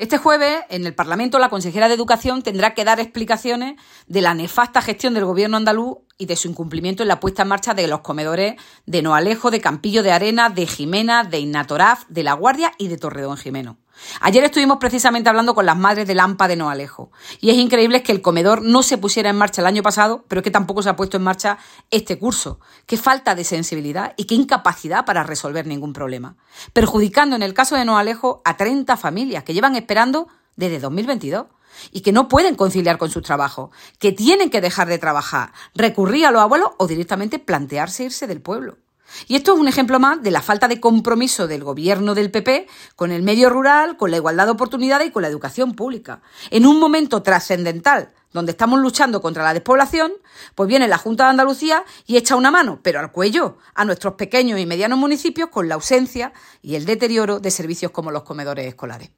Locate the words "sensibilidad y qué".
23.44-24.34